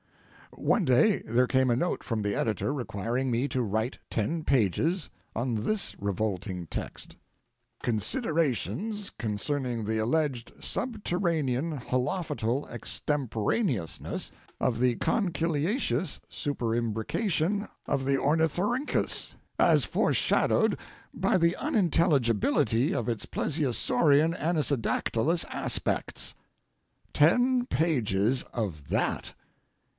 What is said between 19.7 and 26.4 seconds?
foreshadowed by the unintelligibility of its plesiosaurian anisodactylous aspects."